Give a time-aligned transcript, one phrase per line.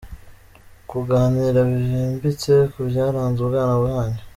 [0.89, 4.21] Kuganira byimbitse ku byaranze ubwana bwanyu.